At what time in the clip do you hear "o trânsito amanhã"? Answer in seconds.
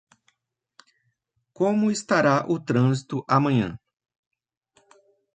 2.53-3.69